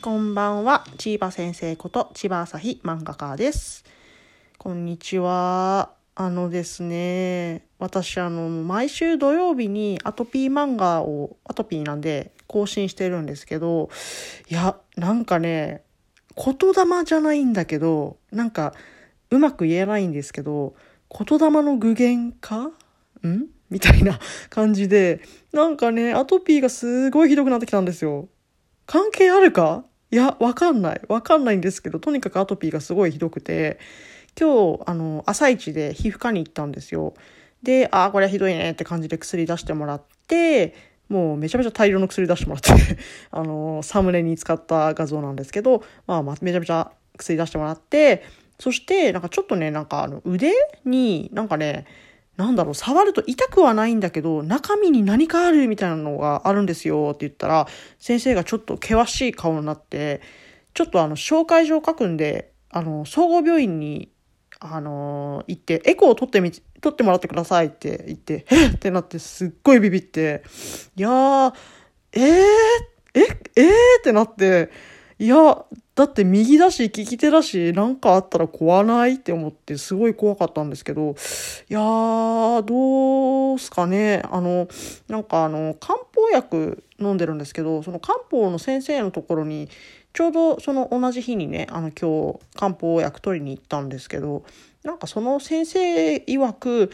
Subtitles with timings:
[0.00, 0.84] こんばんは。
[0.96, 3.84] 千葉先生こと千葉朝日漫画家です。
[4.56, 5.90] こんにちは。
[6.14, 13.90] あのですね、私あの、毎週土曜日にアトピー漫画を、アトピーなんで更新してるんですけど、
[14.48, 15.82] いや、なんかね、
[16.36, 18.74] 言霊じゃないんだけど、なんか、
[19.30, 20.76] うまく言えないんですけど、
[21.10, 22.66] 言霊の具現化？
[22.66, 22.72] ん？
[23.68, 25.22] みたいな感じで、
[25.52, 28.28] なんかね、アトピーがすごいひどくなってきたんですよ。
[28.88, 29.84] 関係あるか？
[30.10, 31.00] いや、わかんない。
[31.08, 33.78] わかんないんですけど、とにかくアトピーがすごいひどくて、
[34.40, 37.12] 今日、あの、朝一で皮膚科に行ったんですよ。
[37.62, 40.74] で、ああ、これはひどいねって感じで薬出してもらって、
[41.10, 42.98] もうめちゃめちゃ大量の薬出してもらって、
[43.30, 48.24] あの、サムネに使った画像なんですけど、まあ、まあ、めちゃめちゃ薬出してもらって、
[48.58, 50.52] そして、なんかちょっとね、なんかあの、腕
[50.86, 51.84] に、なんかね、
[52.38, 57.66] なんだろう、触ると痛くはないんだけど、中身に何かあるみたいなのがあるんですよって言ったら、
[57.98, 60.22] 先生がちょっと険しい顔になって、
[60.72, 64.10] ちょっとあの、紹介状書くんで、あの、総合病院に、
[64.60, 68.70] あの行って、エコーを取ってみ、取ってもらってくださいって言って、えっ？
[68.70, 70.42] ってなってすっごいビビって、
[70.96, 71.52] いやー、
[72.12, 72.22] えー、
[73.14, 73.20] え、
[73.56, 73.62] え？
[73.62, 73.70] ー、っ
[74.02, 74.70] てなって、
[75.20, 75.64] いや、
[75.96, 81.16] だって右だし、利き手だし、なんかあったら怖ないって思って、すごい怖かったんですけど、
[81.68, 84.22] いやー、どうすかね。
[84.30, 84.68] あの、
[85.08, 89.68] なんかあの、漢方薬飲んでるんですけど、その漢方の先生のところに、
[90.12, 94.44] ちょうどその同じ日にね、あの今日漢方薬取りに行ったんですけど、
[94.84, 96.90] なんかその先生曰く、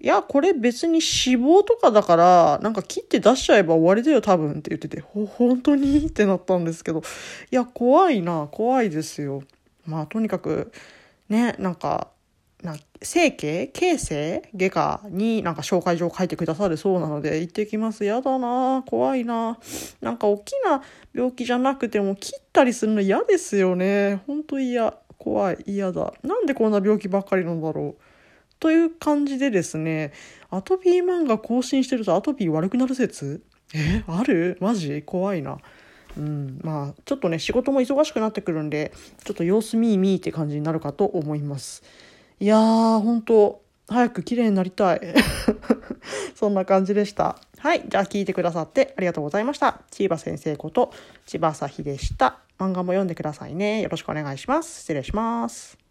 [0.00, 6.06] いや、これ別に脂肪とかだから、なんか切って出しちゃえば終わりだよ、多分って言ってて、ほ、本当に？
[6.06, 7.02] ってなったんですけど、
[7.50, 9.42] いや、怖いな、怖いですよ。
[9.86, 10.72] まあ、とにかく、
[11.28, 12.08] ね、なんか、
[12.62, 13.68] な整形？
[13.68, 14.42] 形成？
[14.52, 18.04] 外科になんか紹介状を書いてくださるそうなので行ってきます。
[18.04, 19.60] やだな怖いな
[20.00, 20.82] なんか大きな
[21.14, 24.22] 病気じゃなくても切ったりするの嫌ですよね。
[24.26, 24.92] ほんと嫌。
[25.18, 25.58] 怖い。
[25.66, 26.12] 嫌だ。
[26.24, 28.02] なんでこんな病気ばっかりなんだろう。
[28.60, 30.12] という感じでですね、
[30.50, 33.42] アトピー漫画更新してるとアトピー悪くなる説？
[33.74, 34.56] えある？
[34.60, 35.02] マジ？
[35.02, 35.58] 怖いな。
[36.16, 38.92] うん、まあちょっとね仕事も忙しくなってくるんで
[39.24, 41.82] ちょっと様子見ー見ーって感じになるかと思います。
[42.40, 45.00] いやー本当早く綺麗になりたい。
[46.34, 47.38] そんな感じでした。
[47.58, 49.82] はいじゃあ聞いてくださってありがとうございました。
[49.90, 50.92] 千葉先生こと
[51.26, 52.38] 千葉朝日でした。
[52.58, 53.82] 漫画も読んでくださいね。
[53.82, 54.80] よろしくお願いします。
[54.80, 55.87] 失礼します。